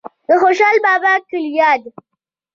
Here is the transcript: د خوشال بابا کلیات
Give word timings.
د 0.27 0.29
خوشال 0.41 0.75
بابا 0.85 1.13
کلیات 1.29 1.81